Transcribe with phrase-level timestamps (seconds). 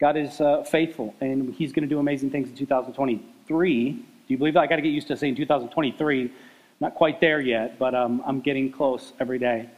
[0.00, 3.92] God is uh, faithful, and He's going to do amazing things in 2023.
[3.92, 4.60] Do you believe that?
[4.60, 6.32] I got to get used to saying 2023.
[6.80, 9.68] Not quite there yet, but um, I'm getting close every day.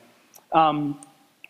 [0.53, 1.01] Um,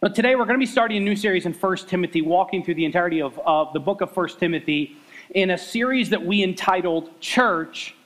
[0.01, 2.77] but today we're going to be starting a new series in 1 Timothy, walking through
[2.77, 4.97] the entirety of uh, the book of 1 Timothy
[5.31, 7.97] in a series that we entitled Church,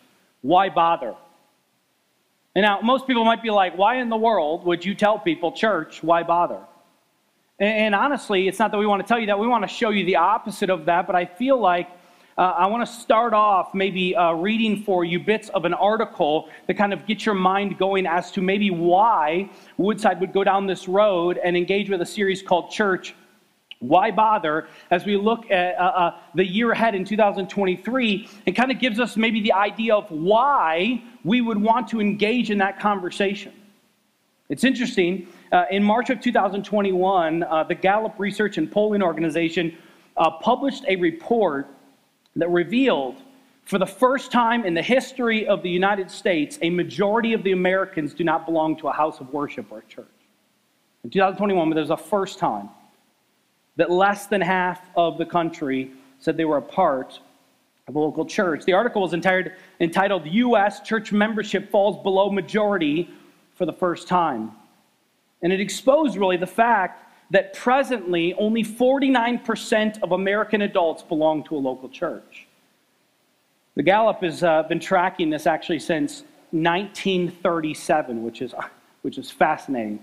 [0.41, 1.15] Why Bother?
[2.55, 5.51] And now, most people might be like, why in the world would you tell people,
[5.53, 6.61] church, why bother?
[7.59, 9.39] And, honestly, it's not that we want to tell you that.
[9.39, 11.07] We want to show you the opposite of that.
[11.07, 11.89] But I feel like
[12.37, 16.49] uh, I want to start off maybe uh, reading for you bits of an article
[16.67, 20.67] that kind of get your mind going as to maybe why Woodside would go down
[20.67, 23.15] this road and engage with a series called Church.
[23.79, 28.29] Why bother as we look at uh, uh the year ahead in 2023?
[28.47, 32.51] It kind of gives us maybe the idea of why we would want to engage
[32.51, 33.53] in that conversation.
[34.49, 35.29] It's interesting.
[35.55, 39.79] Uh, in March of 2021, uh, the Gallup Research and Polling Organization
[40.17, 41.69] uh, published a report
[42.35, 43.15] that revealed
[43.65, 47.53] for the first time in the history of the United States, a majority of the
[47.53, 50.09] Americans do not belong to a house of worship or a church.
[51.05, 52.69] In 2021, there's a first time
[53.77, 57.21] that less than half of the country said they were a part
[57.87, 58.65] of a local church.
[58.65, 60.81] The article was entitled, U.S.
[60.81, 63.09] Church Membership Falls Below Majority
[63.55, 64.51] for the First Time.
[65.45, 71.57] And it exposed really the fact that presently only 49% of American adults belong to
[71.57, 72.47] a local church.
[73.77, 78.55] The Gallup has uh, been tracking this actually since 1937, which is,
[79.03, 80.01] which is fascinating.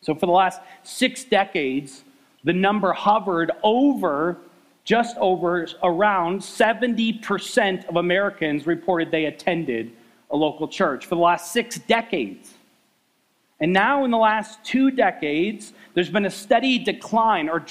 [0.00, 2.04] So, for the last six decades,
[2.42, 4.38] the number hovered over
[4.84, 9.92] just over around 70% of Americans reported they attended
[10.30, 12.53] a local church for the last six decades.
[13.60, 17.64] And now, in the last two decades, there's been a steady decline, or,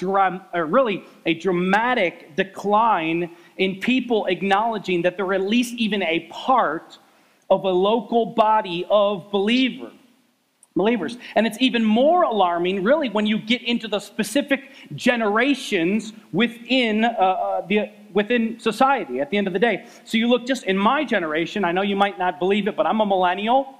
[0.54, 6.98] or really a dramatic decline in people acknowledging that they're at least even a part
[7.50, 9.92] of a local body of believers
[10.76, 11.18] believers.
[11.36, 17.08] And it's even more alarming, really, when you get into the specific generations within, uh,
[17.08, 19.86] uh, the, within society at the end of the day.
[20.04, 22.86] So you look just in my generation, I know you might not believe it, but
[22.86, 23.72] I'm a millennial.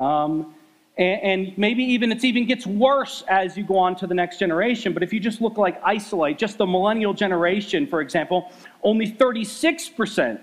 [0.00, 0.54] Um,
[0.98, 4.38] and, and maybe even it's even gets worse as you go on to the next
[4.38, 4.92] generation.
[4.92, 10.40] But if you just look like isolate, just the millennial generation, for example, only 36%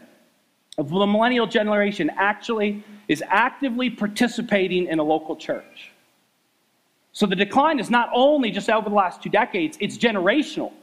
[0.78, 5.92] of the millennial generation actually is actively participating in a local church.
[7.12, 10.74] So the decline is not only just over the last two decades, it's generational.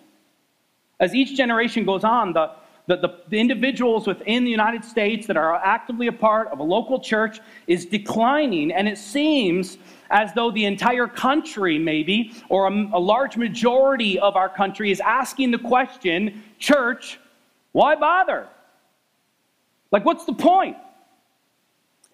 [0.98, 2.52] As each generation goes on, the,
[2.86, 6.62] the, the, the, individuals within the United States that are actively a part of a
[6.62, 9.78] local church is declining, and it seems
[10.10, 15.00] as though the entire country, maybe, or a, a large majority of our country, is
[15.00, 17.20] asking the question church,
[17.70, 18.48] why bother?
[19.92, 20.76] Like, what's the point?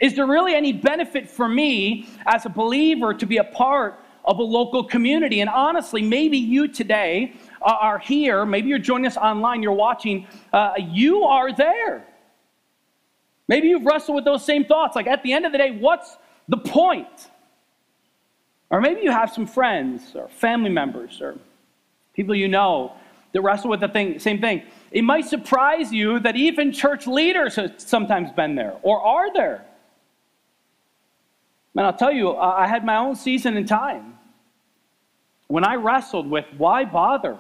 [0.01, 3.99] Is there really any benefit for me as a believer to be a part
[4.29, 5.41] of a local community.
[5.41, 10.73] And honestly, maybe you today are here, maybe you're joining us online, you're watching, uh,
[10.79, 12.07] you are there.
[13.49, 14.95] Maybe you've wrestled with those same thoughts.
[14.95, 16.17] Like at the end of the day, what's
[16.49, 17.31] the point?
[18.71, 21.39] Or maybe you have some friends or family members or
[22.15, 22.93] people you know
[23.33, 24.63] that wrestle with the thing, same thing.
[24.91, 29.65] It might surprise you that even church leaders have sometimes been there or are there.
[31.75, 34.19] Man, I'll tell you, I had my own season in time
[35.47, 37.39] when I wrestled with why bother?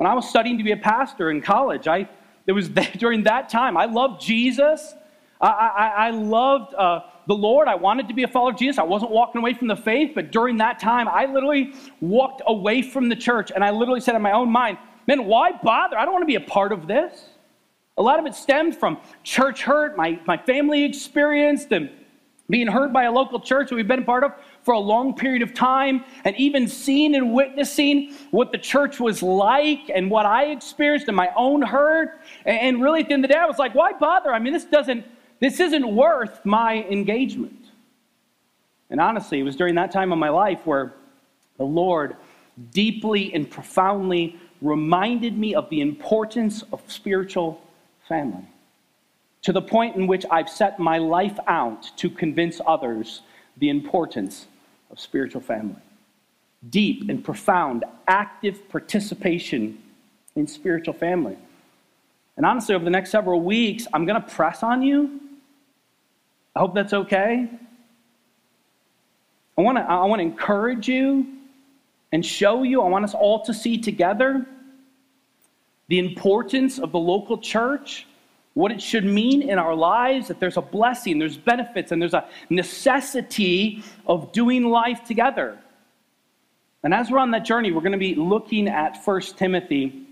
[0.00, 2.08] When I was studying to be a pastor in college, I,
[2.46, 3.76] it was during that time.
[3.76, 4.94] I loved Jesus.
[5.42, 7.68] I, I, I loved uh, the Lord.
[7.68, 8.78] I wanted to be a follower of Jesus.
[8.78, 12.80] I wasn't walking away from the faith, but during that time, I literally walked away
[12.80, 15.98] from the church and I literally said in my own mind, man, why bother?
[15.98, 17.26] I don't want to be a part of this.
[17.98, 21.90] A lot of it stemmed from church hurt, my, my family experience, and
[22.48, 24.32] being hurt by a local church that we've been part of
[24.62, 29.22] for a long period of time, and even seeing and witnessing what the church was
[29.22, 32.20] like and what I experienced in my own hurt.
[32.44, 34.32] And really, at the end of the day, I was like, why bother?
[34.32, 35.04] I mean, this doesn't,
[35.38, 37.56] this isn't worth my engagement.
[38.90, 40.94] And honestly, it was during that time of my life where
[41.56, 42.16] the Lord
[42.72, 47.62] deeply and profoundly reminded me of the importance of spiritual
[48.08, 48.44] family
[49.42, 53.22] to the point in which I've set my life out to convince others
[53.60, 54.46] the importance
[54.90, 55.80] of spiritual family.
[56.68, 59.78] Deep and profound, active participation
[60.34, 61.36] in spiritual family.
[62.36, 65.20] And honestly, over the next several weeks, I'm going to press on you.
[66.56, 67.48] I hope that's okay.
[69.56, 71.26] I want to I want to encourage you
[72.12, 72.82] and show you.
[72.82, 74.46] I want us all to see together
[75.88, 78.06] the importance of the local church,
[78.60, 82.14] what it should mean in our lives, that there's a blessing, there's benefits, and there's
[82.14, 85.58] a necessity of doing life together.
[86.82, 90.06] And as we're on that journey, we're going to be looking at 1 Timothy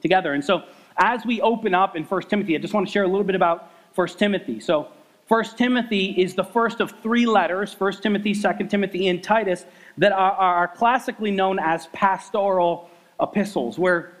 [0.00, 0.34] together.
[0.34, 0.64] And so,
[0.98, 3.34] as we open up in 1 Timothy, I just want to share a little bit
[3.34, 4.60] about 1 Timothy.
[4.60, 4.88] So,
[5.28, 9.66] 1 Timothy is the first of three letters 1 Timothy, 2 Timothy, and Titus
[9.98, 12.88] that are, are classically known as pastoral
[13.20, 14.12] epistles, where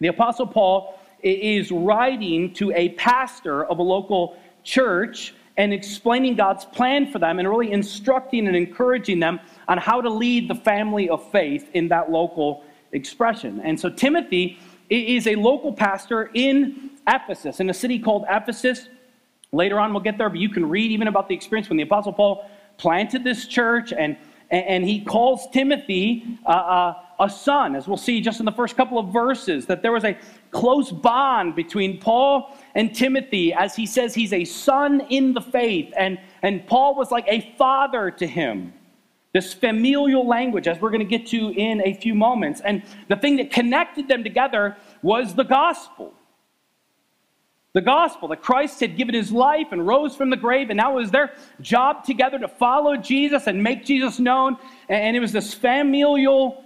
[0.00, 6.64] the Apostle Paul is writing to a pastor of a local church and explaining God's
[6.64, 11.08] plan for them and really instructing and encouraging them on how to lead the family
[11.08, 13.60] of faith in that local expression.
[13.62, 14.58] And so Timothy
[14.88, 18.88] is a local pastor in Ephesus, in a city called Ephesus.
[19.52, 21.82] Later on, we'll get there, but you can read even about the experience when the
[21.82, 24.16] Apostle Paul planted this church and,
[24.50, 28.76] and he calls Timothy uh, uh, a son, as we'll see just in the first
[28.76, 30.18] couple of verses, that there was a
[30.50, 35.92] close bond between Paul and Timothy as he says he's a son in the faith.
[35.96, 38.72] And, and Paul was like a father to him.
[39.32, 42.60] This familial language, as we're going to get to in a few moments.
[42.62, 46.14] And the thing that connected them together was the gospel.
[47.72, 50.92] The gospel that Christ had given his life and rose from the grave, and now
[50.92, 54.56] it was their job together to follow Jesus and make Jesus known.
[54.88, 56.64] And it was this familial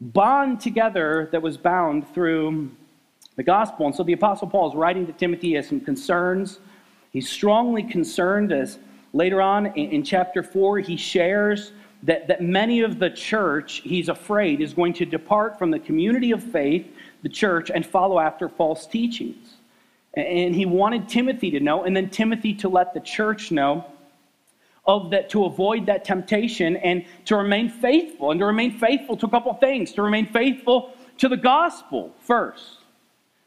[0.00, 2.70] bond together that was bound through
[3.36, 3.86] the gospel.
[3.86, 6.58] And so the Apostle Paul is writing to Timothy has some concerns.
[7.12, 8.78] He's strongly concerned as
[9.12, 11.72] later on in, in chapter 4, he shares
[12.02, 16.30] that, that many of the church, he's afraid, is going to depart from the community
[16.30, 16.86] of faith,
[17.22, 19.55] the church, and follow after false teachings.
[20.16, 23.84] And he wanted Timothy to know, and then Timothy to let the church know
[24.86, 28.30] of that to avoid that temptation and to remain faithful.
[28.30, 32.78] And to remain faithful to a couple things to remain faithful to the gospel first,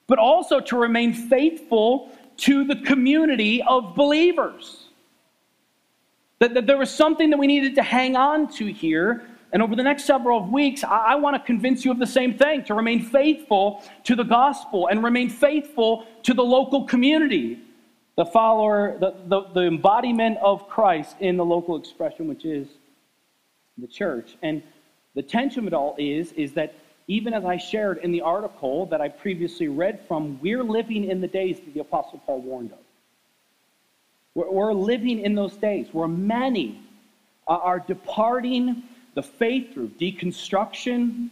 [0.07, 4.85] but also to remain faithful to the community of believers.
[6.39, 9.28] That, that there was something that we needed to hang on to here.
[9.51, 12.37] And over the next several weeks, I, I want to convince you of the same
[12.37, 17.59] thing to remain faithful to the gospel and remain faithful to the local community
[18.19, 22.67] the follower, the, the, the embodiment of Christ in the local expression, which is
[23.77, 24.35] the church.
[24.41, 24.61] And
[25.15, 26.75] the tension of it all is, is that
[27.07, 31.21] even as I shared in the article that I previously read from, we're living in
[31.21, 32.79] the days that the Apostle Paul warned of.
[34.35, 36.81] We're, we're living in those days where many
[37.47, 38.83] are departing
[39.19, 41.29] the faith through deconstruction.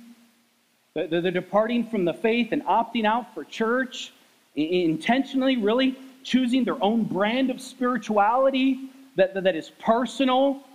[0.93, 4.11] They're departing from the faith and opting out for church
[4.55, 10.65] intentionally, really choosing their own brand of spirituality that, that, is personal.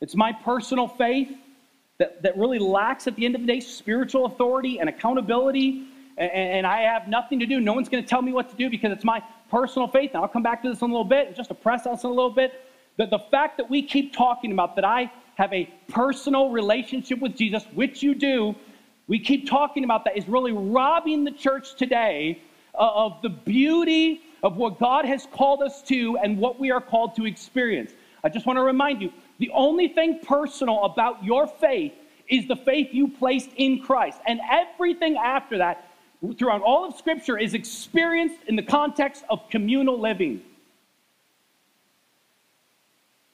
[0.00, 1.36] It's my personal faith
[1.98, 5.84] that, that really lacks, at the end of the day, spiritual authority and accountability.
[6.16, 7.60] And, and I have nothing to do.
[7.60, 10.12] No one's going to tell me what to do because it's my personal faith.
[10.14, 12.08] And I'll come back to this in a little bit, just to press us in
[12.08, 12.62] a little bit.
[12.96, 17.36] That the fact that we keep talking about that I have a personal relationship with
[17.36, 18.54] Jesus, which you do,
[19.06, 22.42] we keep talking about that is really robbing the church today
[22.74, 26.80] uh, of the beauty of what God has called us to and what we are
[26.80, 27.92] called to experience.
[28.24, 31.92] I just want to remind you the only thing personal about your faith
[32.28, 34.18] is the faith you placed in Christ.
[34.26, 35.90] And everything after that,
[36.38, 40.42] throughout all of Scripture, is experienced in the context of communal living.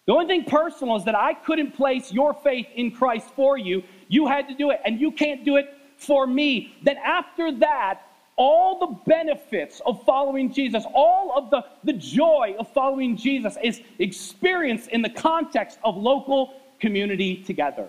[0.06, 3.84] The only thing personal is that I couldn't place your faith in Christ for you.
[4.08, 6.74] You had to do it, and you can't do it for me.
[6.82, 8.00] Then after that,
[8.36, 13.80] all the benefits of following Jesus, all of the, the joy of following Jesus is
[13.98, 17.88] experienced in the context of local community together.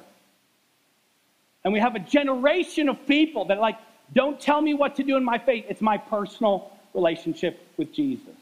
[1.64, 3.78] And we have a generation of people that, like,
[4.14, 5.66] don't tell me what to do in my faith.
[5.70, 8.36] It's my personal relationship with Jesus.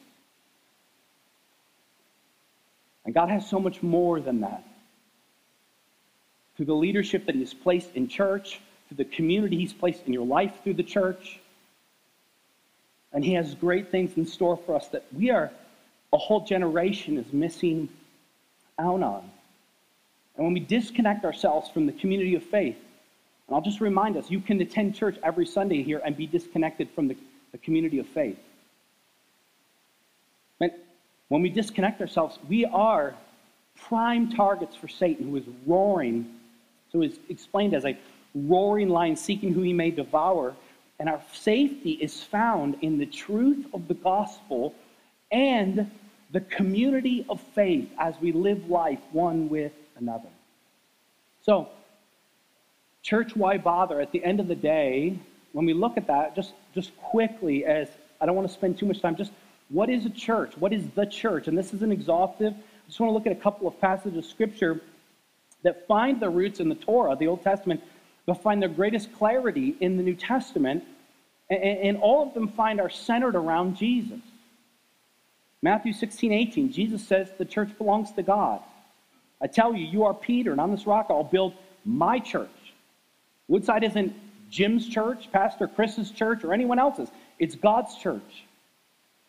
[3.05, 4.63] And God has so much more than that.
[6.55, 10.13] Through the leadership that He has placed in church, through the community He's placed in
[10.13, 11.39] your life through the church,
[13.13, 15.51] and He has great things in store for us that we are,
[16.13, 17.89] a whole generation is missing
[18.77, 19.29] out on.
[20.35, 22.77] And when we disconnect ourselves from the community of faith,
[23.47, 26.89] and I'll just remind us you can attend church every Sunday here and be disconnected
[26.91, 27.17] from the,
[27.51, 28.37] the community of faith.
[31.31, 33.15] When we disconnect ourselves, we are
[33.87, 36.29] prime targets for Satan, who is roaring.
[36.91, 37.97] So it's explained as a
[38.35, 40.53] roaring lion seeking who he may devour.
[40.99, 44.75] And our safety is found in the truth of the gospel
[45.31, 45.89] and
[46.33, 50.27] the community of faith as we live life one with another.
[51.45, 51.69] So,
[53.03, 54.01] church, why bother?
[54.01, 55.17] At the end of the day,
[55.53, 57.87] when we look at that, just, just quickly, as
[58.19, 59.31] I don't want to spend too much time, just
[59.71, 60.53] what is a church?
[60.57, 61.47] What is the church?
[61.47, 62.53] And this isn't exhaustive.
[62.53, 64.81] I just want to look at a couple of passages of scripture
[65.63, 67.81] that find their roots in the Torah, the Old Testament,
[68.25, 70.83] but find their greatest clarity in the New Testament.
[71.49, 74.19] And, and all of them find are centered around Jesus.
[75.61, 78.61] Matthew 16, 18, Jesus says the church belongs to God.
[79.41, 81.53] I tell you, you are Peter, and on this rock I'll build
[81.85, 82.49] my church.
[83.47, 84.13] Woodside isn't
[84.49, 87.09] Jim's church, Pastor Chris's church, or anyone else's.
[87.39, 88.43] It's God's church.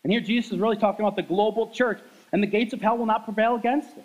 [0.02, 2.00] And here Jesus is really talking about the global church,
[2.32, 4.04] and the gates of hell will not prevail against it.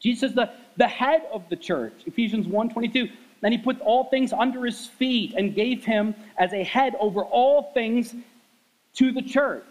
[0.00, 3.08] Jesus is the, the head of the church, Ephesians 1 22.
[3.40, 7.22] Then he put all things under his feet and gave him as a head over
[7.22, 8.14] all things
[8.94, 9.64] to the church.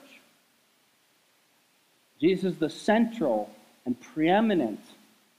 [2.21, 3.49] Jesus is the central
[3.85, 4.79] and preeminent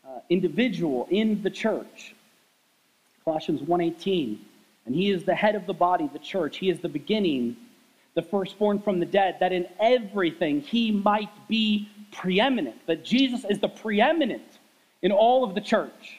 [0.06, 2.14] uh, individual in the church.
[3.24, 4.38] Colossians 1:18.
[4.86, 6.58] And he is the head of the body, the church.
[6.58, 7.56] He is the beginning,
[8.14, 12.76] the firstborn from the dead, that in everything he might be preeminent.
[12.86, 14.58] That Jesus is the preeminent
[15.02, 16.18] in all of the church.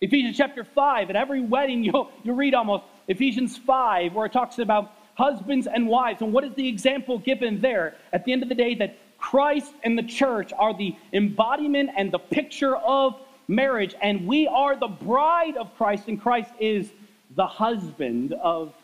[0.00, 4.58] Ephesians chapter 5, at every wedding you'll, you'll read almost Ephesians 5, where it talks
[4.58, 6.22] about husbands and wives.
[6.22, 7.94] And what is the example given there?
[8.12, 12.12] At the end of the day, that Christ and the church are the embodiment and
[12.12, 16.90] the picture of marriage, and we are the bride of Christ, and Christ is
[17.34, 18.74] the husband of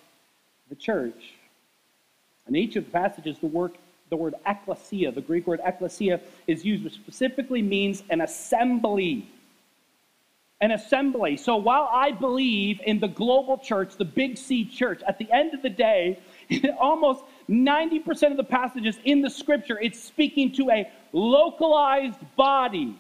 [0.69, 1.35] the church.
[2.53, 3.73] In each of the passages, the word,
[4.11, 9.27] the word ecclesia, the Greek word ecclesia, is used, which specifically means an assembly.
[10.61, 11.39] An assembly.
[11.39, 15.55] So while I believe in the global church, the big C church, at the end
[15.55, 16.19] of the day,
[16.79, 22.95] almost 90% of the passages in the scripture, it's speaking to a localized body,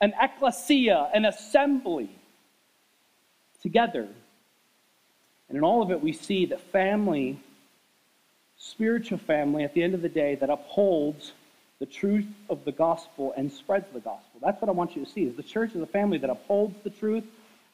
[0.00, 2.08] an ecclesia, an assembly
[3.60, 4.08] together.
[5.50, 7.38] And in all of it, we see that family,
[8.58, 11.32] spiritual family, at the end of the day, that upholds
[11.78, 14.40] the truth of the gospel and spreads the gospel.
[14.42, 16.74] That's what I want you to see, is the church is a family that upholds
[16.82, 17.24] the truth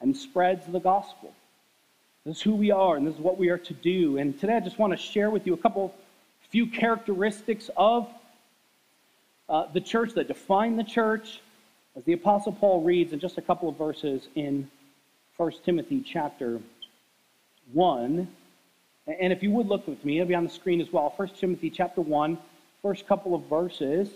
[0.01, 1.33] and spreads the gospel.
[2.25, 4.17] This is who we are, and this is what we are to do.
[4.17, 5.93] And today I just want to share with you a couple,
[6.49, 8.07] few characteristics of
[9.49, 11.41] uh, the church that define the church,
[11.95, 14.69] as the Apostle Paul reads in just a couple of verses in
[15.37, 16.59] 1 Timothy chapter
[17.73, 18.27] 1.
[19.07, 21.13] And if you would look with me, it'll be on the screen as well.
[21.15, 22.37] 1 Timothy chapter 1,
[22.81, 24.09] first couple of verses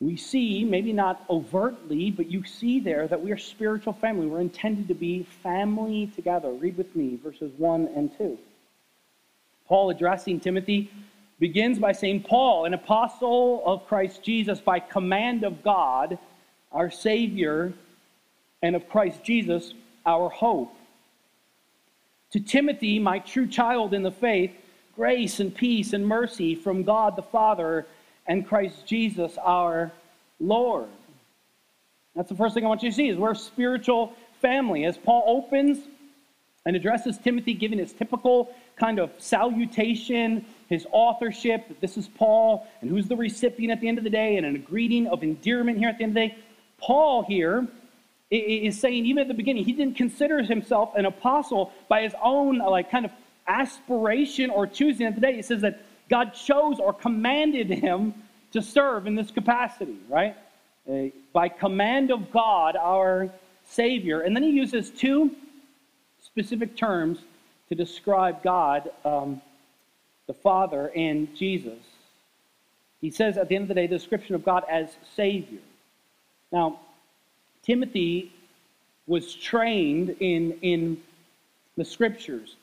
[0.00, 4.26] we see, maybe not overtly, but you see there that we are spiritual family.
[4.26, 6.50] We're intended to be family together.
[6.50, 8.36] Read with me verses 1 and 2.
[9.66, 10.90] Paul addressing Timothy
[11.38, 16.18] begins by saying, Paul, an apostle of Christ Jesus, by command of God,
[16.70, 17.72] our Savior,
[18.62, 19.72] and of Christ Jesus,
[20.04, 20.74] our hope.
[22.34, 24.50] To Timothy, my true child in the faith,
[24.96, 27.86] grace and peace and mercy from God the Father
[28.26, 29.92] and Christ Jesus our
[30.40, 30.88] Lord.
[32.16, 34.84] That's the first thing I want you to see is we're a spiritual family.
[34.84, 35.78] As Paul opens
[36.66, 42.90] and addresses Timothy, giving his typical kind of salutation, his authorship, this is Paul, and
[42.90, 45.88] who's the recipient at the end of the day, and a greeting of endearment here
[45.88, 46.38] at the end of the day.
[46.78, 47.68] Paul here
[48.38, 52.58] is saying, even at the beginning, he didn't consider himself an apostle by his own,
[52.58, 53.12] like, kind of
[53.46, 55.36] aspiration or choosing at the day.
[55.36, 58.14] He says that God chose or commanded him
[58.52, 60.36] to serve in this capacity, right?
[60.88, 63.30] Uh, by command of God, our
[63.66, 64.20] Savior.
[64.20, 65.34] And then he uses two
[66.22, 67.18] specific terms
[67.68, 69.40] to describe God, um,
[70.26, 71.78] the Father, and Jesus.
[73.00, 75.60] He says at the end of the day, the description of God as Savior.
[76.52, 76.80] Now,
[77.64, 78.32] Timothy
[79.06, 81.00] was trained in, in
[81.76, 82.56] the scriptures.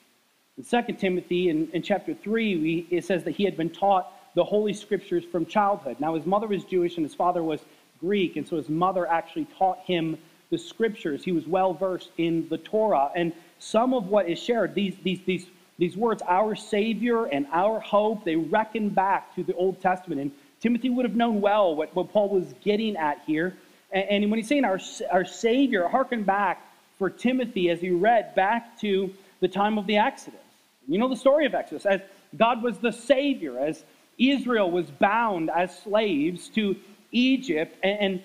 [0.57, 4.11] In 2 Timothy, in, in chapter 3, we, it says that he had been taught
[4.35, 5.97] the Holy Scriptures from childhood.
[5.99, 7.59] Now, his mother was Jewish and his father was
[7.99, 10.17] Greek, and so his mother actually taught him
[10.49, 11.23] the Scriptures.
[11.23, 13.11] He was well versed in the Torah.
[13.15, 15.45] And some of what is shared, these, these, these,
[15.77, 20.21] these words, our Savior and our hope, they reckon back to the Old Testament.
[20.21, 23.55] And Timothy would have known well what, what Paul was getting at here.
[23.91, 24.79] And, and when he's saying our,
[25.11, 26.65] our Savior, harken back
[26.97, 30.39] for Timothy as he read back to the time of the Exodus.
[30.87, 32.01] You know the story of Exodus, as
[32.37, 33.83] God was the Savior, as
[34.17, 36.75] Israel was bound as slaves to
[37.11, 38.21] Egypt, and,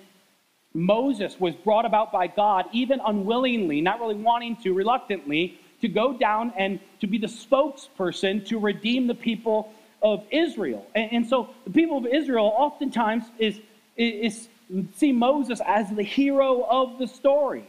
[0.77, 6.13] Moses was brought about by God, even unwillingly, not really wanting to, reluctantly, to go
[6.13, 10.87] down and to be the spokesperson to redeem the people of Israel.
[10.95, 13.59] And, and so the people of Israel oftentimes is,
[13.97, 14.49] is,
[14.97, 17.65] see Moses as the hero of the story.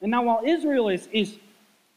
[0.00, 1.36] And now while Israel is, is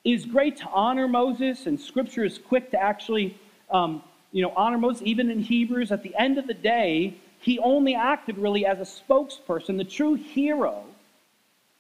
[0.05, 3.35] is great to honor Moses, and Scripture is quick to actually,
[3.71, 5.01] um, you know, honor Moses.
[5.03, 8.83] Even in Hebrews, at the end of the day, he only acted really as a
[8.83, 9.77] spokesperson.
[9.77, 10.83] The true hero,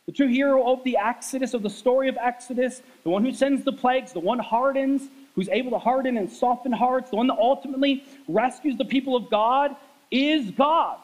[0.07, 3.63] the true hero of the Exodus, of the story of Exodus, the one who sends
[3.63, 5.03] the plagues, the one hardens,
[5.35, 9.29] who's able to harden and soften hearts, the one that ultimately rescues the people of
[9.29, 9.75] God,
[10.09, 10.97] is God,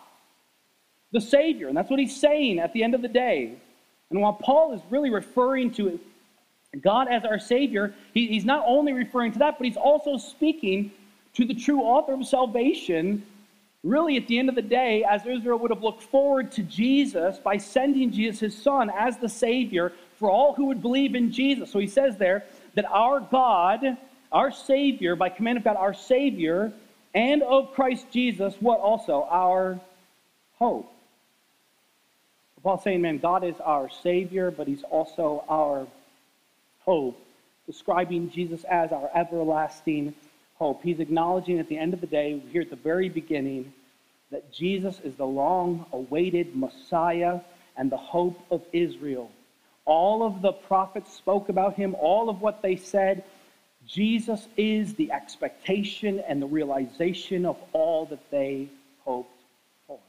[1.11, 1.67] the Savior.
[1.67, 3.53] And that's what he's saying at the end of the day.
[4.09, 5.99] And while Paul is really referring to
[6.81, 10.91] God as our Savior, he, he's not only referring to that, but he's also speaking
[11.35, 13.25] to the true author of salvation.
[13.83, 17.39] Really, at the end of the day, as Israel would have looked forward to Jesus
[17.39, 21.71] by sending Jesus, his son, as the Savior for all who would believe in Jesus.
[21.71, 22.43] So he says there
[22.75, 23.97] that our God,
[24.31, 26.71] our Savior, by command of God, our Savior,
[27.15, 29.27] and of Christ Jesus, what also?
[29.29, 29.79] Our
[30.59, 30.93] hope.
[32.63, 35.87] Paul's saying, man, God is our Savior, but He's also our
[36.81, 37.19] hope,
[37.65, 40.13] describing Jesus as our everlasting
[40.55, 40.83] hope.
[40.83, 43.73] He's acknowledging at the end of the day, here at the very beginning,
[44.31, 47.41] that Jesus is the long awaited Messiah
[47.77, 49.31] and the hope of Israel.
[49.85, 53.23] All of the prophets spoke about him, all of what they said.
[53.87, 58.69] Jesus is the expectation and the realization of all that they
[59.03, 59.31] hoped
[59.87, 59.99] for.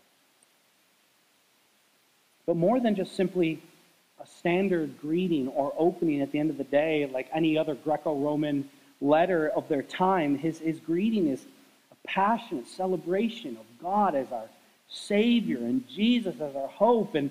[2.46, 3.62] But more than just simply
[4.20, 8.16] a standard greeting or opening at the end of the day, like any other Greco
[8.18, 8.68] Roman
[9.00, 10.38] letter of their time.
[10.38, 11.44] His, his greeting is
[11.90, 14.48] a passionate celebration of God as our
[14.88, 17.14] Savior and Jesus as our hope.
[17.14, 17.30] And,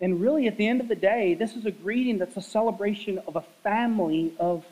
[0.00, 3.18] and really, at the end of the day, this is a greeting that's a celebration
[3.26, 4.64] of a family of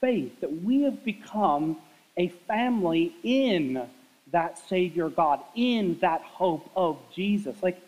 [0.00, 1.76] faith, that we have become
[2.16, 3.86] a family in
[4.32, 7.56] that Savior God, in that hope of Jesus.
[7.62, 7.80] Like,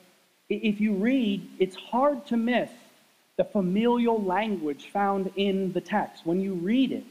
[0.48, 2.70] if you read, it's hard to miss
[3.36, 6.26] the familial language found in the text.
[6.26, 7.04] When you read it,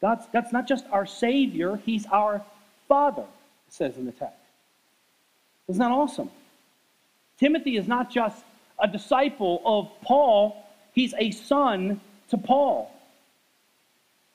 [0.00, 2.42] God's, God's not just our Savior, He's our
[2.88, 4.34] Father, it says in the text.
[5.68, 6.30] Isn't that awesome?
[7.38, 8.42] Timothy is not just
[8.78, 10.56] a disciple of Paul,
[10.92, 12.90] he's a son to Paul.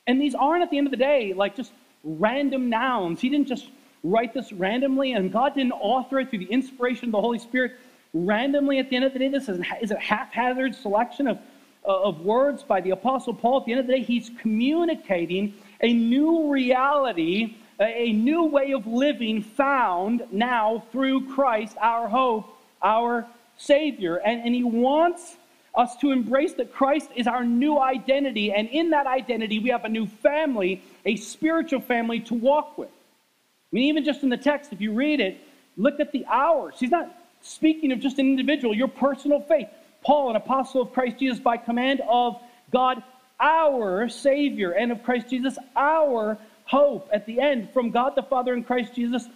[0.07, 1.71] And these aren't, at the end of the day, like just
[2.03, 3.19] random nouns.
[3.19, 3.67] He didn't just
[4.03, 7.73] write this randomly, and God didn't author it through the inspiration of the Holy Spirit
[8.15, 9.27] randomly at the end of the day.
[9.27, 11.37] This is a haphazard selection of,
[11.85, 13.59] uh, of words by the Apostle Paul.
[13.59, 18.87] At the end of the day, he's communicating a new reality, a new way of
[18.87, 22.47] living found now through Christ, our hope,
[22.81, 24.15] our Savior.
[24.17, 25.35] And, and he wants
[25.75, 28.53] us to embrace that Christ is our new identity.
[28.53, 32.89] And in that identity, we have a new family, a spiritual family to walk with.
[32.89, 35.37] I mean, even just in the text, if you read it,
[35.75, 36.75] look at the ours.
[36.79, 37.13] He's not
[37.45, 39.67] speaking of just an individual, your personal faith.
[40.03, 42.39] Paul, an apostle of Christ Jesus, by command of
[42.71, 43.01] God,
[43.39, 48.53] our Savior, and of Christ Jesus, our hope at the end from God the Father
[48.53, 49.27] and Christ Jesus,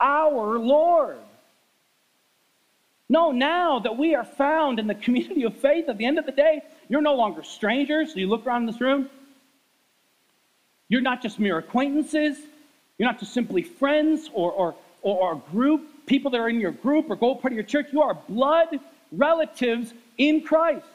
[0.00, 1.18] our Lord.
[3.08, 6.26] No, now that we are found in the community of faith, at the end of
[6.26, 8.12] the day, you're no longer strangers.
[8.12, 9.10] So you look around this room,
[10.88, 12.38] you're not just mere acquaintances,
[12.96, 16.72] you're not just simply friends or, or, or, or group people that are in your
[16.72, 18.80] group or go part of your church, you are blood
[19.12, 20.86] relatives in Christ.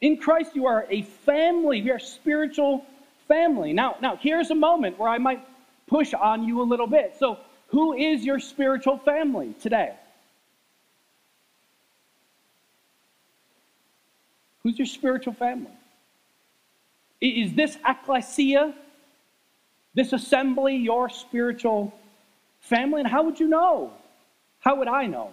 [0.00, 1.82] In Christ, you are a family.
[1.82, 2.84] We are spiritual
[3.26, 3.72] family.
[3.72, 5.40] Now, now here's a moment where I might
[5.86, 7.16] push on you a little bit.
[7.18, 9.94] So, who is your spiritual family today?
[14.62, 15.72] Who's your spiritual family?
[17.20, 18.74] Is this ecclesia,
[19.94, 21.92] this assembly, your spiritual
[22.64, 23.92] family, and how would you know?
[24.60, 25.30] How would I know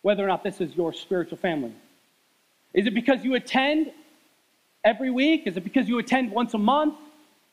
[0.00, 1.72] whether or not this is your spiritual family?
[2.74, 3.92] Is it because you attend
[4.84, 5.42] every week?
[5.46, 6.94] Is it because you attend once a month?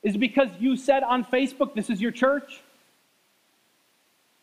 [0.01, 2.61] Is it because you said on Facebook, this is your church?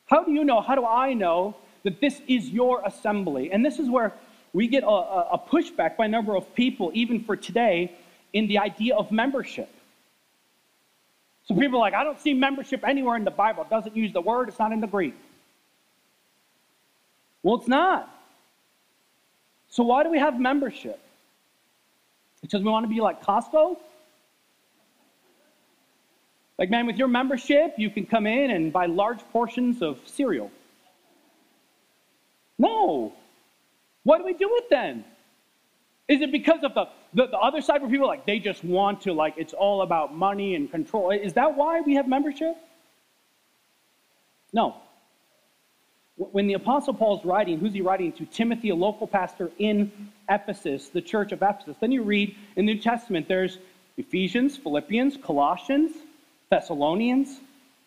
[0.06, 0.60] How do you know?
[0.60, 3.50] How do I know that this is your assembly?
[3.50, 4.12] And this is where
[4.52, 7.92] we get a, a pushback by a number of people, even for today,
[8.32, 9.70] in the idea of membership.
[11.46, 13.62] So people are like, I don't see membership anywhere in the Bible.
[13.62, 15.14] It doesn't use the word, it's not in the Greek.
[17.42, 18.12] Well, it's not.
[19.68, 21.00] So why do we have membership?
[22.42, 23.76] Because we want to be like Costco?
[26.58, 30.50] Like, man, with your membership, you can come in and buy large portions of cereal.
[32.58, 33.12] No.
[34.04, 35.04] What do we do with then?
[36.08, 39.00] Is it because of the, the, the, other side where people like they just want
[39.02, 41.10] to like it's all about money and control?
[41.10, 42.56] Is that why we have membership?
[44.52, 44.76] No.
[46.16, 48.24] When the Apostle Paul's writing, who's he writing to?
[48.24, 49.90] Timothy, a local pastor in
[50.30, 51.76] Ephesus, the church of Ephesus.
[51.80, 53.58] Then you read in the New Testament, there's
[53.96, 55.92] Ephesians, Philippians, Colossians,
[56.50, 57.40] Thessalonians.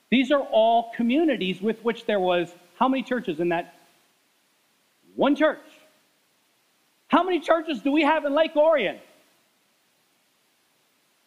[0.10, 3.76] These are all communities with which there was how many churches in that?
[5.16, 5.60] One church.
[7.10, 8.98] How many churches do we have in Lake Orion?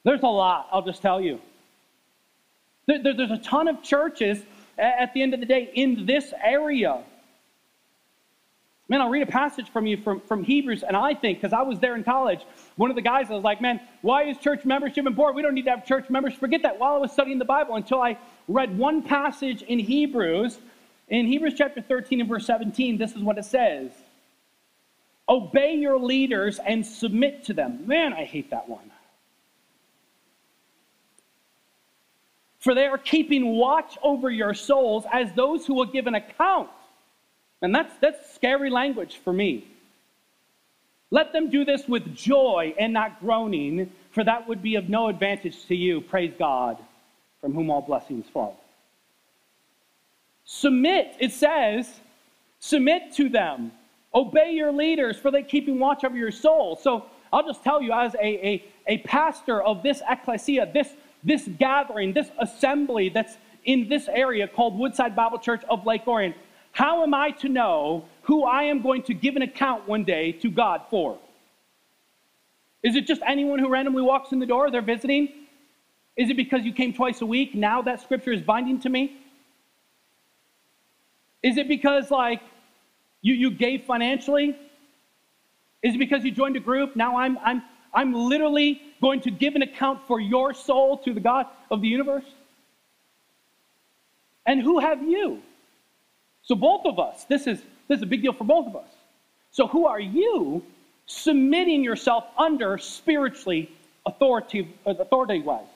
[0.04, 1.40] There's a lot, I'll just tell you.
[2.86, 4.42] there's a ton of churches
[4.78, 7.02] at the end of the day in this area.
[8.88, 11.62] Man, I'll read a passage from you from, from Hebrews, and I think, because I
[11.62, 12.40] was there in college,
[12.76, 15.36] one of the guys I was like, man, why is church membership important?
[15.36, 16.34] We don't need to have church members.
[16.34, 16.78] Forget that.
[16.78, 18.18] While I was studying the Bible, until I
[18.48, 20.58] read one passage in Hebrews,
[21.08, 23.92] in Hebrews chapter 13 and verse 17, this is what it says
[25.32, 27.86] Obey your leaders and submit to them.
[27.86, 28.90] Man, I hate that one.
[32.58, 36.68] For they are keeping watch over your souls as those who will give an account.
[37.62, 39.66] And that's, that's scary language for me.
[41.10, 45.08] Let them do this with joy and not groaning, for that would be of no
[45.08, 46.02] advantage to you.
[46.02, 46.76] Praise God,
[47.40, 48.54] from whom all blessings flow.
[50.44, 51.90] Submit, it says,
[52.60, 53.72] submit to them.
[54.14, 56.76] Obey your leaders, for they keeping watch over your soul.
[56.76, 60.88] So I'll just tell you, as a, a, a pastor of this ecclesia, this
[61.24, 66.34] this gathering, this assembly that's in this area called Woodside Bible Church of Lake Orion,
[66.72, 70.32] how am I to know who I am going to give an account one day
[70.32, 71.18] to God for?
[72.82, 75.28] Is it just anyone who randomly walks in the door, they're visiting?
[76.16, 77.54] Is it because you came twice a week?
[77.54, 79.18] Now that scripture is binding to me?
[81.42, 82.40] Is it because, like,
[83.22, 84.56] you, you gave financially?
[85.82, 86.94] Is it because you joined a group?
[86.94, 87.62] Now I'm, I'm,
[87.94, 91.88] I'm literally going to give an account for your soul to the God of the
[91.88, 92.24] universe?
[94.46, 95.42] And who have you?
[96.42, 98.88] So both of us, this is this is a big deal for both of us.
[99.50, 100.62] So who are you
[101.06, 103.70] submitting yourself under spiritually
[104.06, 105.66] authority uh, authority wise?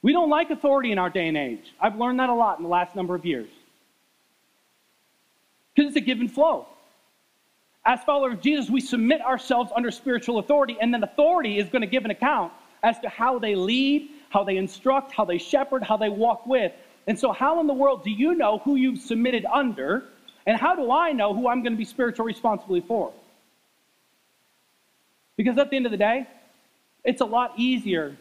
[0.00, 1.72] We don't like authority in our day and age.
[1.80, 3.48] I've learned that a lot in the last number of years.
[5.74, 6.66] Because it's a give and flow.
[7.84, 11.82] As followers of Jesus, we submit ourselves under spiritual authority, and then authority is going
[11.82, 15.82] to give an account as to how they lead, how they instruct, how they shepherd,
[15.82, 16.72] how they walk with.
[17.06, 20.04] And so, how in the world do you know who you've submitted under?
[20.46, 23.12] And how do I know who I'm going to be spiritual responsibility for?
[25.36, 26.26] Because at the end of the day,
[27.04, 28.16] it's a lot easier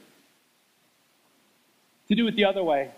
[2.07, 2.91] to do it the other way.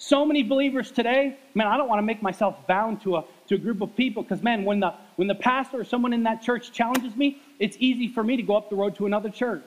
[0.00, 3.56] So many believers today, man, I don't want to make myself bound to a, to
[3.56, 6.40] a group of people because, man, when the, when the pastor or someone in that
[6.40, 9.66] church challenges me, it's easy for me to go up the road to another church.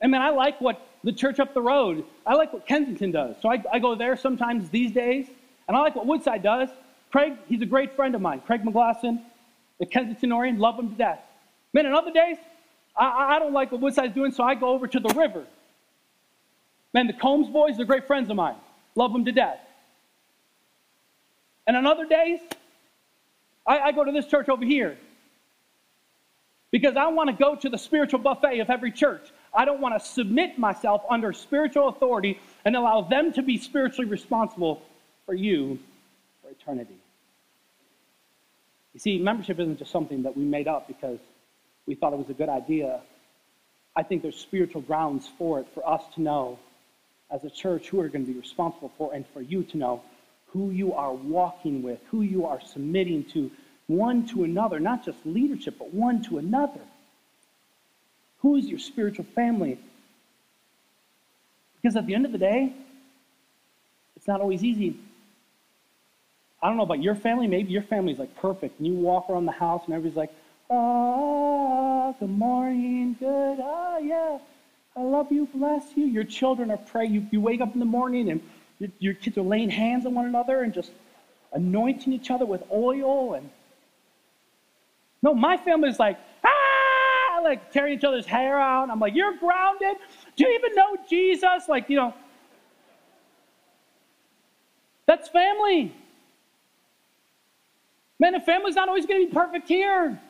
[0.00, 3.36] And, man, I like what the church up the road, I like what Kensington does.
[3.40, 5.28] So I, I go there sometimes these days,
[5.68, 6.68] and I like what Woodside does.
[7.12, 8.42] Craig, he's a great friend of mine.
[8.44, 9.22] Craig McGlasson,
[9.78, 11.20] the Kensington Orion, love him to death.
[11.72, 12.38] Man, in other days,
[12.96, 15.44] I, I don't like what Woodside's doing, so I go over to the river.
[16.92, 18.56] Man, the Combs boys, they're great friends of mine.
[18.98, 19.60] Love them to death.
[21.68, 22.40] And on other days,
[23.64, 24.98] I, I go to this church over here
[26.72, 29.22] because I want to go to the spiritual buffet of every church.
[29.54, 34.10] I don't want to submit myself under spiritual authority and allow them to be spiritually
[34.10, 34.82] responsible
[35.26, 35.78] for you
[36.42, 36.98] for eternity.
[38.94, 41.20] You see, membership isn't just something that we made up because
[41.86, 43.00] we thought it was a good idea.
[43.94, 46.58] I think there's spiritual grounds for it for us to know
[47.30, 50.02] as a church who are going to be responsible for, and for you to know
[50.52, 53.50] who you are walking with, who you are submitting to,
[53.86, 56.80] one to another, not just leadership, but one to another.
[58.40, 59.78] Who is your spiritual family?
[61.80, 62.72] Because at the end of the day,
[64.16, 64.96] it's not always easy.
[66.62, 67.46] I don't know about your family.
[67.46, 70.32] Maybe your family's like perfect, and you walk around the house, and everybody's like,
[70.68, 74.38] "Oh, good morning, good, oh yeah."
[74.98, 76.06] I love you, bless you.
[76.06, 77.14] Your children are praying.
[77.14, 78.40] You, you wake up in the morning and
[78.80, 80.90] your, your kids are laying hands on one another and just
[81.52, 83.34] anointing each other with oil.
[83.34, 83.48] And
[85.22, 88.90] no, my family is like, ah, like tearing each other's hair out.
[88.90, 89.98] I'm like, you're grounded.
[90.34, 91.68] Do you even know Jesus?
[91.68, 92.12] Like, you know,
[95.06, 95.94] that's family.
[98.18, 100.20] Man, a family's not always going to be perfect here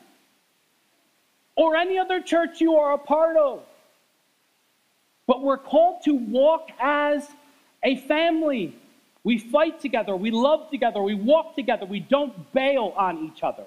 [1.55, 3.63] or any other church you are a part of.
[5.29, 7.27] But we're called to walk as
[7.83, 8.75] a family.
[9.23, 13.65] We fight together, we love together, we walk together, we don't bail on each other.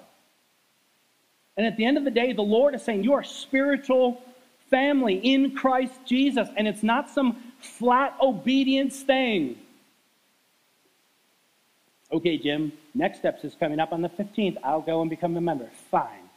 [1.55, 4.21] And at the end of the day, the Lord is saying, You are spiritual
[4.69, 9.55] family in Christ Jesus, and it's not some flat obedience thing.
[12.11, 14.57] Okay, Jim, next steps is coming up on the 15th.
[14.65, 15.69] I'll go and become a member.
[15.89, 16.29] Fine.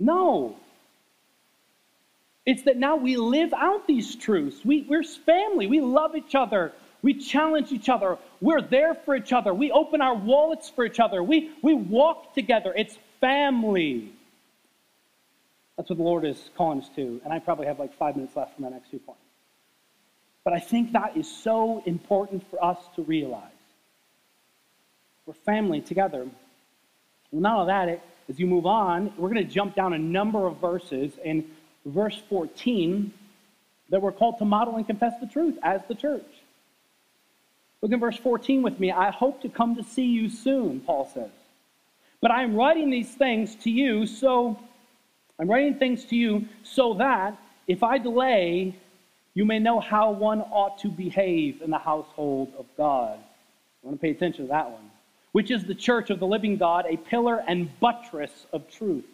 [0.00, 0.56] No.
[2.46, 4.64] It's that now we live out these truths.
[4.64, 5.66] We, we're family.
[5.66, 6.72] We love each other.
[7.00, 8.18] We challenge each other.
[8.40, 9.54] We're there for each other.
[9.54, 11.22] We open our wallets for each other.
[11.22, 12.72] We, we walk together.
[12.76, 14.12] It's family.
[15.76, 17.20] That's what the Lord is calling us to.
[17.24, 19.20] And I probably have like five minutes left for my next two points.
[20.44, 23.50] But I think that is so important for us to realize.
[25.26, 26.26] We're family together.
[27.30, 30.46] Well, not only that, as you move on, we're going to jump down a number
[30.46, 31.12] of verses.
[31.24, 31.46] In
[31.84, 33.12] verse 14,
[33.90, 36.26] that we're called to model and confess the truth as the church.
[37.82, 38.90] Look at verse 14 with me.
[38.90, 41.30] I hope to come to see you soon, Paul says.
[42.20, 44.58] But I am writing these things to you so
[45.38, 48.74] I'm writing things to you so that if I delay,
[49.34, 53.18] you may know how one ought to behave in the household of God.
[53.18, 54.90] I want to pay attention to that one.
[55.32, 59.04] Which is the church of the living God, a pillar and buttress of truth.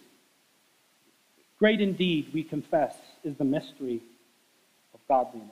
[1.61, 4.01] Great indeed, we confess, is the mystery
[4.94, 5.51] of godliness.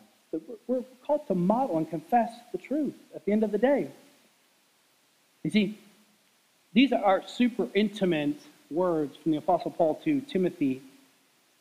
[0.66, 3.88] We're called to model and confess the truth at the end of the day.
[5.44, 5.78] You see,
[6.72, 8.40] these are super intimate
[8.70, 10.82] words from the Apostle Paul to Timothy.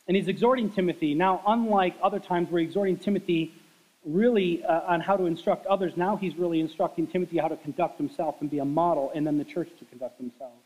[0.06, 1.14] And he's exhorting Timothy.
[1.14, 3.52] Now, unlike other times where he's exhorting Timothy
[4.06, 7.98] really uh, on how to instruct others, now he's really instructing Timothy how to conduct
[7.98, 10.62] himself and be a model, and then the church to conduct themselves.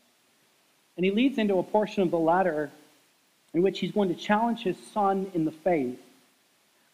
[0.95, 2.71] And he leads into a portion of the letter
[3.53, 5.99] in which he's going to challenge his son in the faith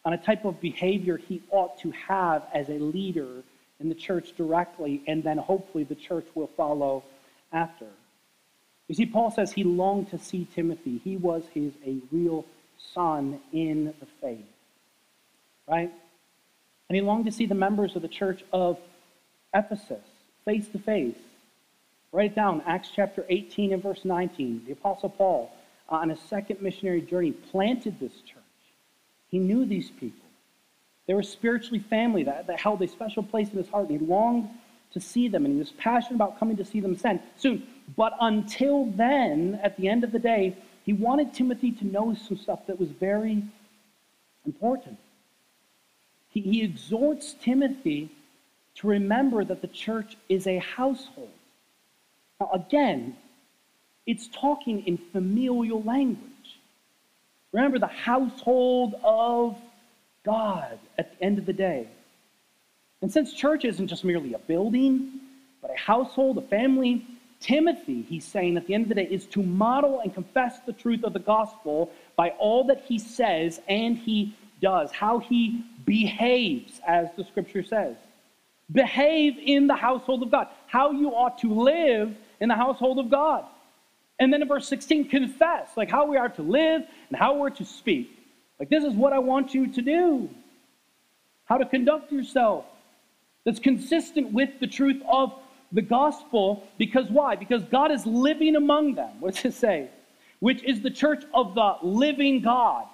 [0.04, 3.42] on a type of behavior he ought to have as a leader
[3.80, 7.02] in the church directly, and then hopefully the church will follow
[7.52, 7.86] after.
[8.88, 11.00] You see, Paul says he longed to see Timothy.
[11.02, 12.44] He was his a real
[12.92, 14.44] son in the faith.
[15.68, 15.90] Right?
[16.88, 18.78] And he longed to see the members of the church of
[19.54, 20.02] Ephesus
[20.44, 21.16] face to face.
[22.12, 24.64] Write it down, Acts chapter 18 and verse 19.
[24.66, 25.52] The Apostle Paul,
[25.90, 28.38] on a second missionary journey, planted this church.
[29.28, 30.28] He knew these people.
[31.06, 33.88] They were spiritually family that, that held a special place in his heart.
[33.88, 34.48] And he longed
[34.92, 36.96] to see them, and he was passionate about coming to see them
[37.36, 37.66] soon.
[37.96, 42.36] But until then, at the end of the day, he wanted Timothy to know some
[42.36, 43.42] stuff that was very
[44.46, 44.98] important.
[46.30, 48.10] He, he exhorts Timothy
[48.76, 51.30] to remember that the church is a household.
[52.40, 53.16] Now, again,
[54.10, 56.26] it's talking in familial language.
[57.52, 59.56] Remember the household of
[60.24, 61.88] God at the end of the day.
[63.02, 65.20] And since church isn't just merely a building,
[65.62, 67.06] but a household, a family,
[67.40, 70.72] Timothy, he's saying at the end of the day, is to model and confess the
[70.72, 76.80] truth of the gospel by all that he says and he does, how he behaves,
[76.86, 77.96] as the scripture says.
[78.70, 83.10] Behave in the household of God, how you ought to live in the household of
[83.10, 83.44] God.
[84.20, 87.50] And then in verse 16, confess, like how we are to live and how we're
[87.50, 88.16] to speak.
[88.60, 90.28] Like, this is what I want you to do.
[91.46, 92.66] How to conduct yourself
[93.44, 95.32] that's consistent with the truth of
[95.72, 96.62] the gospel.
[96.76, 97.36] Because why?
[97.36, 99.20] Because God is living among them.
[99.20, 99.88] What does it say?
[100.38, 102.84] Which is the church of the living God.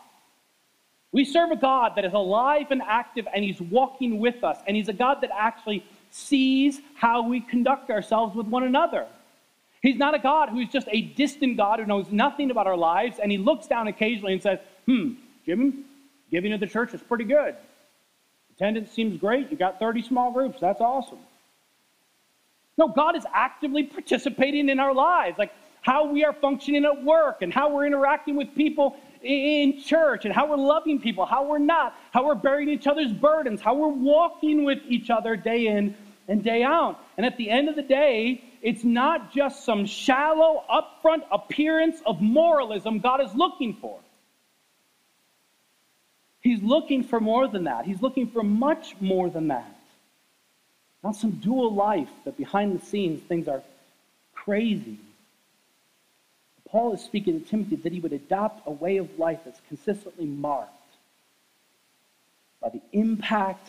[1.10, 4.58] We serve a God that is alive and active, and He's walking with us.
[4.66, 9.06] And He's a God that actually sees how we conduct ourselves with one another.
[9.86, 13.20] He's not a God who's just a distant God who knows nothing about our lives,
[13.22, 15.12] and He looks down occasionally and says, Hmm,
[15.44, 15.84] Jim,
[16.28, 17.54] giving to the church is pretty good.
[18.56, 19.48] Attendance seems great.
[19.50, 20.58] You got 30 small groups.
[20.60, 21.18] That's awesome.
[22.76, 27.42] No, God is actively participating in our lives, like how we are functioning at work
[27.42, 31.58] and how we're interacting with people in church and how we're loving people, how we're
[31.58, 35.94] not, how we're bearing each other's burdens, how we're walking with each other day in
[36.26, 36.98] and day out.
[37.16, 42.20] And at the end of the day, it's not just some shallow, upfront appearance of
[42.20, 43.98] moralism God is looking for.
[46.40, 47.86] He's looking for more than that.
[47.86, 49.76] He's looking for much more than that.
[51.02, 53.62] Not some dual life that behind the scenes things are
[54.34, 54.98] crazy.
[56.68, 60.26] Paul is speaking to Timothy that he would adopt a way of life that's consistently
[60.26, 60.70] marked
[62.60, 63.68] by the impact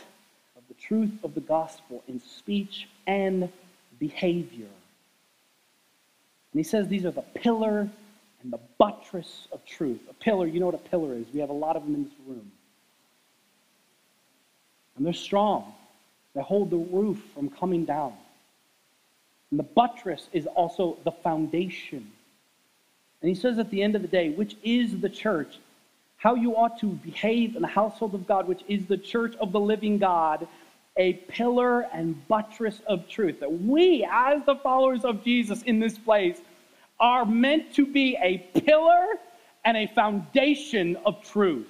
[0.56, 3.50] of the truth of the gospel in speech and
[4.00, 4.68] behavior.
[6.58, 7.88] And he says these are the pillar
[8.42, 10.00] and the buttress of truth.
[10.10, 11.28] A pillar, you know what a pillar is.
[11.32, 12.52] We have a lot of them in this room.
[14.96, 15.72] And they're strong.
[16.34, 18.14] They hold the roof from coming down.
[19.52, 22.12] And the buttress is also the foundation.
[23.22, 25.60] And he says at the end of the day, which is the church,
[26.18, 29.52] how you ought to behave in the household of God, which is the church of
[29.52, 30.48] the living God,
[30.98, 33.40] a pillar and buttress of truth.
[33.40, 36.40] That we, as the followers of Jesus in this place,
[37.00, 39.06] are meant to be a pillar
[39.64, 41.68] and a foundation of truth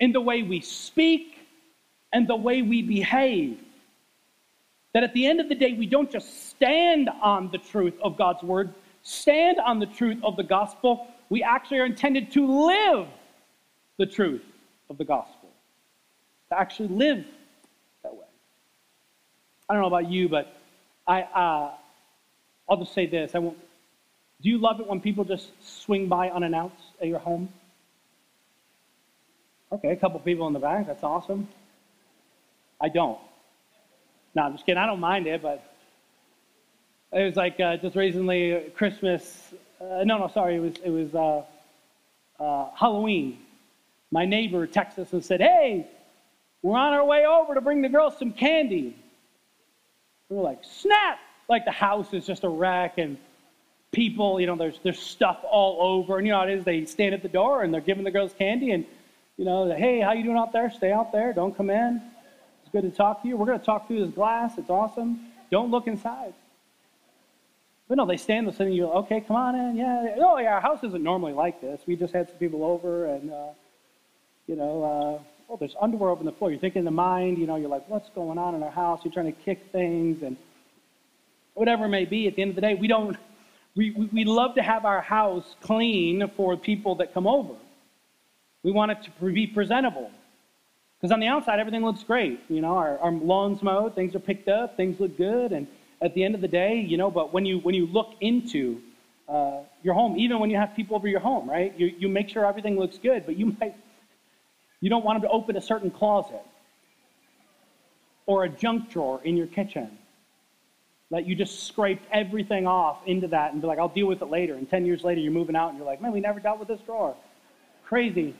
[0.00, 1.38] in the way we speak
[2.12, 3.58] and the way we behave.
[4.92, 8.16] That at the end of the day, we don't just stand on the truth of
[8.16, 11.08] God's word, stand on the truth of the gospel.
[11.28, 13.08] We actually are intended to live
[13.96, 14.44] the truth
[14.88, 15.50] of the gospel,
[16.50, 17.24] to actually live.
[19.68, 20.54] I don't know about you, but
[21.06, 21.70] I, uh,
[22.68, 23.34] I'll just say this.
[23.34, 23.58] I won't,
[24.42, 25.48] do you love it when people just
[25.82, 27.48] swing by unannounced at your home?
[29.72, 30.86] Okay, a couple people in the back.
[30.86, 31.48] That's awesome.
[32.80, 33.18] I don't.
[34.34, 34.78] No, I'm just kidding.
[34.78, 35.64] I don't mind it, but
[37.12, 39.54] it was like uh, just recently uh, Christmas.
[39.80, 40.56] Uh, no, no, sorry.
[40.56, 43.38] It was it was uh, uh, Halloween.
[44.10, 45.88] My neighbor texted us and said, "Hey,
[46.62, 48.96] we're on our way over to bring the girls some candy."
[50.28, 53.18] We were like, "Snap!" Like the house is just a wreck and
[53.92, 56.64] people, you know, there's there's stuff all over, and you know how it is.
[56.64, 58.84] They stand at the door and they're giving the girls candy, and
[59.36, 60.70] you know, hey, how you doing out there?
[60.70, 61.32] Stay out there.
[61.32, 62.00] Don't come in.
[62.62, 63.36] It's good to talk to you.
[63.36, 64.56] We're going to talk through this glass.
[64.58, 65.20] It's awesome.
[65.50, 66.34] Don't look inside.
[67.88, 69.76] But no, they stand there and you're okay, come on in.
[69.76, 70.16] Yeah.
[70.18, 71.80] Oh, yeah, our house isn't normally like this.
[71.86, 73.48] We just had some people over and, uh,
[74.46, 74.82] you know,
[75.20, 75.22] uh,
[75.54, 76.50] oh, there's underwear over the floor.
[76.50, 79.00] You're thinking in the mind, you know, you're like, what's going on in our house?
[79.04, 80.36] You're trying to kick things and
[81.54, 82.26] whatever it may be.
[82.26, 83.16] At the end of the day, we don't,
[83.76, 87.54] we, we love to have our house clean for people that come over.
[88.64, 90.10] We want it to be presentable.
[90.98, 92.40] Because on the outside, everything looks great.
[92.48, 95.52] You know, our, our lawn's mowed, things are picked up, things look good.
[95.52, 95.68] And
[96.02, 98.80] at the end of the day, you know, but when you, when you look into
[99.28, 102.28] uh, your home, even when you have people over your home, right, you, you make
[102.28, 103.76] sure everything looks good, but you might,
[104.84, 106.42] you don't want them to open a certain closet
[108.26, 109.96] or a junk drawer in your kitchen.
[111.10, 114.26] That you just scraped everything off into that and be like, I'll deal with it
[114.26, 114.56] later.
[114.56, 116.68] And 10 years later, you're moving out and you're like, man, we never dealt with
[116.68, 117.16] this drawer.
[117.86, 118.34] Crazy.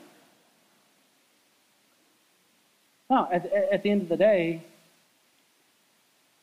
[3.08, 4.62] No, at, at the end of the day,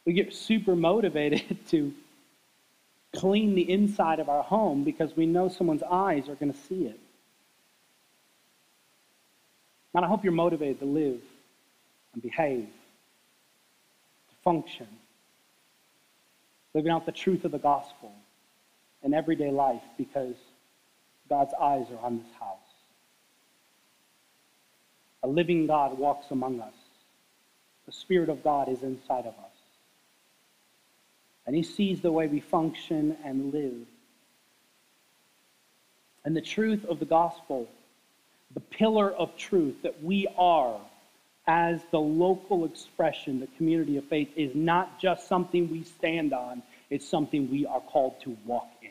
[0.06, 1.94] we get super motivated to
[3.16, 6.86] clean the inside of our home because we know someone's eyes are going to see
[6.86, 7.00] it.
[9.94, 11.22] And I hope you're motivated to live
[12.14, 14.88] and behave, to function,
[16.74, 18.12] living out the truth of the gospel
[19.04, 20.36] in everyday life because
[21.30, 22.58] God's eyes are on this house.
[25.24, 26.74] A living God walks among us.
[27.86, 29.52] The Spirit of God is inside of us.
[31.46, 33.88] And He sees the way we function and live.
[36.24, 37.68] And the truth of the gospel,
[38.54, 40.80] the pillar of truth that we are
[41.48, 46.62] as the local expression, the community of faith, is not just something we stand on,
[46.90, 48.90] it's something we are called to walk in.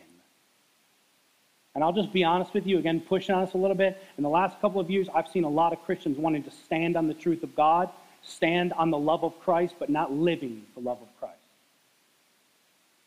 [1.75, 4.03] and I'll just be honest with you, again, pushing on us a little bit.
[4.17, 6.97] In the last couple of years, I've seen a lot of Christians wanting to stand
[6.97, 7.89] on the truth of God,
[8.23, 11.37] stand on the love of Christ, but not living the love of Christ.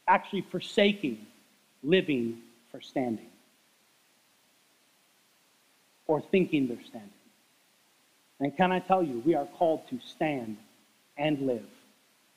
[0.07, 1.25] Actually, forsaking
[1.83, 2.39] living
[2.71, 3.32] for standing
[6.07, 7.09] or thinking they're standing.
[8.39, 10.57] And can I tell you, we are called to stand
[11.17, 11.65] and live,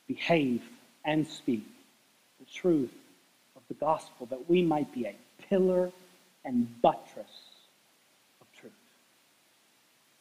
[0.06, 0.62] behave
[1.04, 1.66] and speak
[2.38, 2.92] the truth
[3.56, 5.14] of the gospel that we might be a
[5.48, 5.90] pillar
[6.44, 7.32] and buttress
[8.40, 8.72] of truth.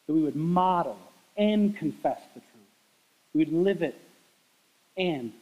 [0.08, 0.98] That we would model
[1.38, 2.52] and confess the truth.
[3.34, 4.00] We would live it
[4.98, 5.34] and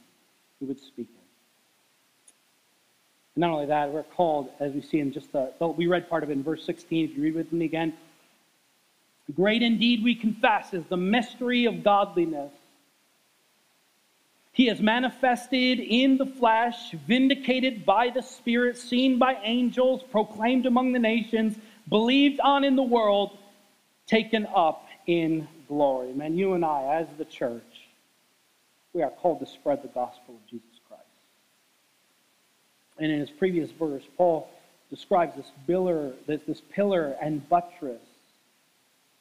[0.60, 1.23] we would speak it.
[3.36, 6.24] And not only that, we're called, as we see in just the, we read part
[6.24, 7.10] of it in verse 16.
[7.10, 7.94] If you read with me again,
[9.34, 12.52] great indeed we confess is the mystery of godliness.
[14.52, 20.92] He is manifested in the flesh, vindicated by the Spirit, seen by angels, proclaimed among
[20.92, 21.58] the nations,
[21.90, 23.36] believed on in the world,
[24.06, 26.14] taken up in glory.
[26.14, 27.64] Man, you and I, as the church,
[28.94, 30.73] we are called to spread the gospel of Jesus.
[32.98, 34.50] And in his previous verse, Paul
[34.90, 38.02] describes this pillar, this, this pillar and buttress.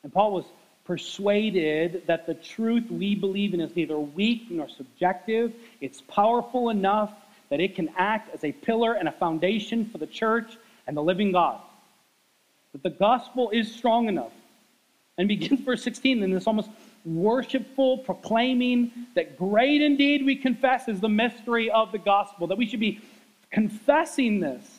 [0.03, 0.45] And Paul was
[0.85, 5.53] persuaded that the truth we believe in is neither weak nor subjective.
[5.81, 7.13] It's powerful enough
[7.51, 10.57] that it can act as a pillar and a foundation for the church
[10.87, 11.61] and the living God.
[12.73, 14.33] That the gospel is strong enough.
[15.19, 16.71] And begins verse 16 in this almost
[17.05, 22.67] worshipful proclaiming that great indeed we confess is the mystery of the gospel, that we
[22.67, 23.01] should be
[23.53, 24.79] confessing this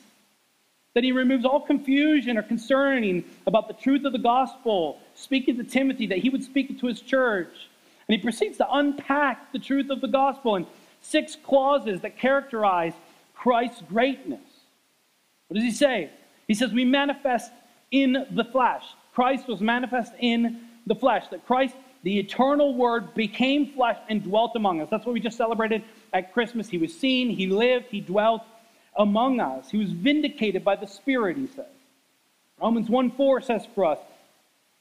[0.93, 5.63] that he removes all confusion or concerning about the truth of the gospel, speaking to
[5.63, 7.53] Timothy, that he would speak it to his church,
[8.07, 10.67] And he proceeds to unpack the truth of the gospel in
[11.01, 12.93] six clauses that characterize
[13.33, 14.41] Christ's greatness.
[15.47, 16.11] What does he say?
[16.47, 17.51] He says, We manifest
[17.91, 18.83] in the flesh.
[19.13, 24.51] Christ was manifest in the flesh, that Christ, the eternal Word, became flesh and dwelt
[24.55, 24.89] among us.
[24.91, 26.69] That's what we just celebrated at Christmas.
[26.69, 28.43] He was seen, He lived, He dwelt
[28.97, 29.69] among us.
[29.69, 31.65] He was vindicated by the Spirit, he says.
[32.61, 33.99] Romans 1 4 says for us,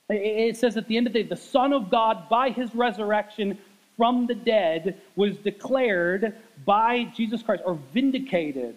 [0.08, 3.58] it says at the end of the day, the Son of God, by his resurrection
[3.96, 8.76] from the dead, was declared by Jesus Christ, or vindicated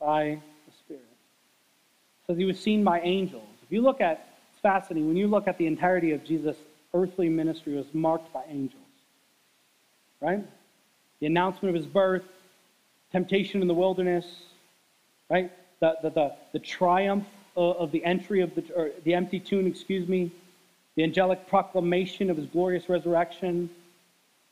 [0.00, 1.02] by the Spirit.
[1.02, 3.48] It says he was seen by angels.
[3.62, 6.56] If you look at, it's fascinating, when you look at the entirety of Jesus'
[6.92, 8.82] earthly ministry, was marked by angels.
[10.20, 10.44] Right?
[11.20, 12.24] The announcement of his birth,
[13.12, 14.26] temptation in the wilderness,
[15.30, 15.50] right?
[15.80, 17.26] The, the, the, the triumph
[17.56, 20.30] of the entry of the, or the empty tomb, excuse me,
[20.94, 23.70] the angelic proclamation of his glorious resurrection.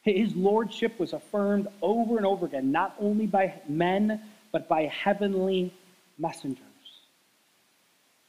[0.03, 4.21] His lordship was affirmed over and over again, not only by men,
[4.53, 5.73] but by heavenly
[6.19, 6.61] messengers.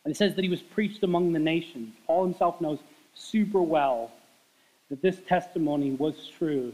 [0.04, 1.96] And it says that he was preached among the nations.
[2.06, 2.80] Paul himself knows
[3.16, 4.12] super well
[4.90, 6.74] that this testimony was true.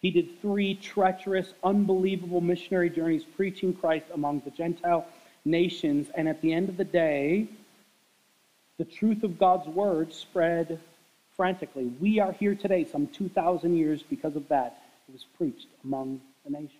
[0.00, 5.06] He did three treacherous, unbelievable missionary journeys preaching Christ among the Gentile
[5.44, 6.08] nations.
[6.14, 7.48] And at the end of the day,
[8.78, 10.78] the truth of God's word spread
[11.36, 11.90] frantically.
[12.00, 14.82] We are here today, some 2,000 years because of that.
[15.08, 16.72] It was preached among the nations.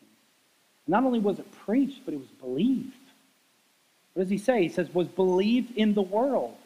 [0.87, 2.95] Not only was it preached, but it was believed.
[4.15, 4.63] What does he say?
[4.63, 6.57] He says, was believed in the world.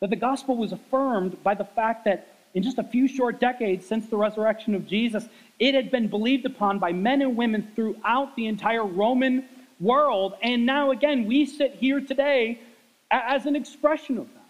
[0.00, 3.86] That the gospel was affirmed by the fact that in just a few short decades
[3.86, 5.28] since the resurrection of Jesus,
[5.58, 9.44] it had been believed upon by men and women throughout the entire Roman
[9.78, 10.32] world.
[10.42, 12.58] And now, again, we sit here today
[13.10, 14.40] as an expression of that.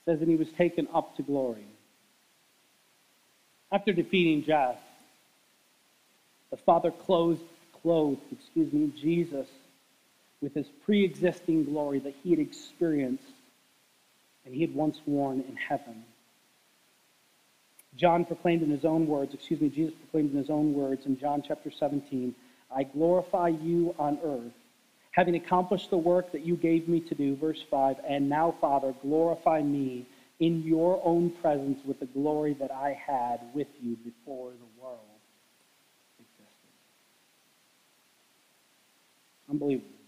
[0.00, 1.64] It says that he was taken up to glory.
[3.70, 4.80] After defeating death,
[6.50, 7.44] the Father clothed,
[7.80, 9.46] clothed, excuse me, Jesus
[10.40, 13.22] with his pre-existing glory that he had experienced
[14.44, 16.04] and he had once worn in heaven.
[17.96, 21.18] John proclaimed in his own words, excuse me, Jesus proclaimed in his own words in
[21.18, 22.34] John chapter 17,
[22.74, 24.52] I glorify you on earth,
[25.10, 28.94] having accomplished the work that you gave me to do, verse 5, and now, Father,
[29.02, 30.06] glorify me
[30.40, 34.98] in your own presence with the glory that I had with you before the world
[36.18, 36.72] existed.
[39.50, 40.01] Unbelievable.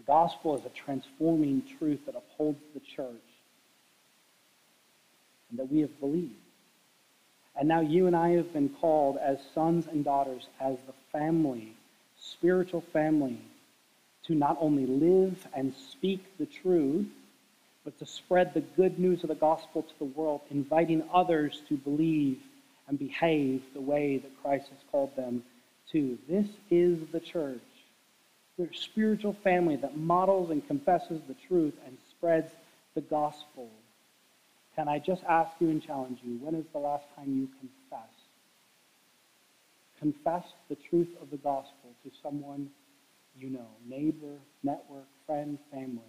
[0.00, 3.06] The gospel is a transforming truth that upholds the church
[5.50, 6.32] and that we have believed.
[7.54, 11.74] And now you and I have been called as sons and daughters, as the family,
[12.18, 13.42] spiritual family,
[14.24, 17.08] to not only live and speak the truth,
[17.84, 21.76] but to spread the good news of the gospel to the world, inviting others to
[21.76, 22.38] believe
[22.88, 25.42] and behave the way that Christ has called them
[25.92, 26.16] to.
[26.26, 27.60] This is the church.
[28.72, 32.50] Spiritual family that models and confesses the truth and spreads
[32.94, 33.68] the gospel.
[34.76, 38.10] Can I just ask you and challenge you, when is the last time you confessed?
[39.98, 42.70] Confess the truth of the gospel to someone
[43.38, 46.00] you know, neighbor, network, friend, family.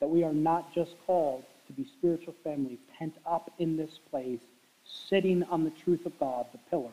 [0.00, 4.40] That we are not just called to be spiritual family, pent up in this place,
[4.84, 6.90] sitting on the truth of God, the pillar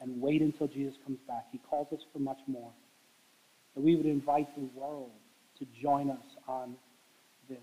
[0.00, 1.46] and wait until Jesus comes back.
[1.52, 2.70] He calls us for much more.
[3.74, 5.10] That we would invite the world
[5.58, 6.74] to join us on
[7.48, 7.58] this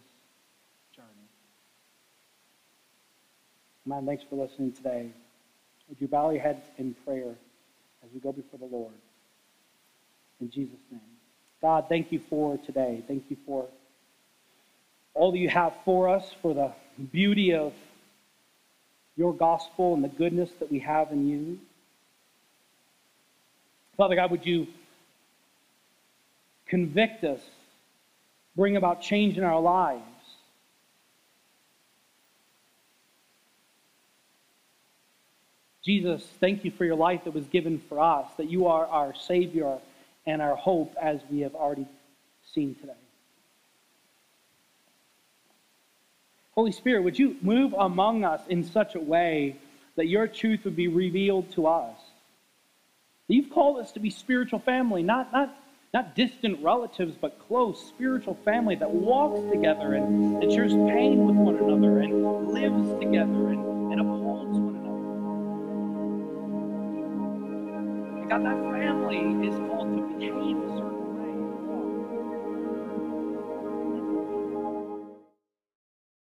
[0.95, 1.07] journey.
[3.85, 5.09] Man, thanks for listening today.
[5.89, 7.35] Would you bow your heads in prayer
[8.03, 8.93] as we go before the Lord?
[10.39, 11.01] In Jesus' name.
[11.61, 13.03] God, thank you for today.
[13.07, 13.65] Thank you for
[15.13, 16.71] all that you have for us, for the
[17.11, 17.73] beauty of
[19.15, 21.59] your gospel and the goodness that we have in you.
[23.97, 24.67] Father God, would you
[26.67, 27.41] convict us,
[28.55, 30.03] bring about change in our lives?
[35.83, 39.15] Jesus, thank you for your life that was given for us, that you are our
[39.15, 39.79] Savior
[40.25, 41.87] and our hope as we have already
[42.53, 42.91] seen today.
[46.53, 49.55] Holy Spirit, would you move among us in such a way
[49.95, 51.95] that your truth would be revealed to us?
[53.29, 55.53] You've called us to be spiritual family, not, not,
[55.93, 61.57] not distant relatives, but close spiritual family that walks together and, shares pain with one
[61.57, 64.87] another and lives together and, and upholds one another.
[68.29, 70.66] God, that family is called to behave